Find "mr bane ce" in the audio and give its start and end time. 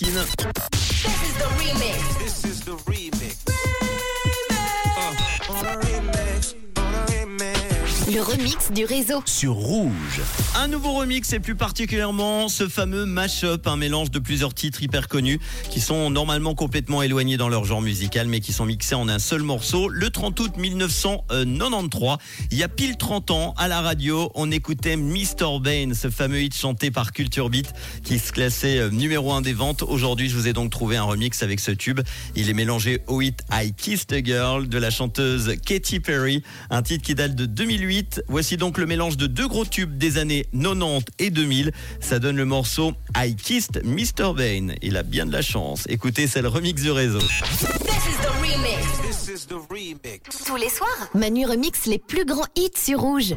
24.96-26.10